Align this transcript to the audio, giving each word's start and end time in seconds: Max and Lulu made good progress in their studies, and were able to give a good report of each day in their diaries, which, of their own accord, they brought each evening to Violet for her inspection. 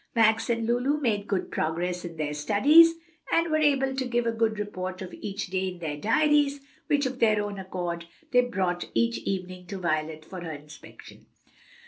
Max 0.15 0.49
and 0.49 0.65
Lulu 0.65 0.99
made 0.99 1.27
good 1.27 1.51
progress 1.51 2.03
in 2.03 2.17
their 2.17 2.33
studies, 2.33 2.95
and 3.31 3.51
were 3.51 3.57
able 3.59 3.95
to 3.95 4.07
give 4.07 4.25
a 4.25 4.31
good 4.31 4.57
report 4.57 4.99
of 5.03 5.13
each 5.13 5.45
day 5.51 5.67
in 5.67 5.77
their 5.77 5.95
diaries, 5.95 6.59
which, 6.87 7.05
of 7.05 7.19
their 7.19 7.39
own 7.43 7.59
accord, 7.59 8.05
they 8.31 8.41
brought 8.41 8.89
each 8.95 9.19
evening 9.19 9.67
to 9.67 9.77
Violet 9.77 10.25
for 10.25 10.41
her 10.41 10.53
inspection. 10.53 11.27